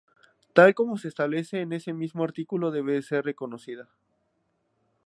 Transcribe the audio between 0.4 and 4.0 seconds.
Tal como se establece en ese mismo artículo, debe ser reconocida.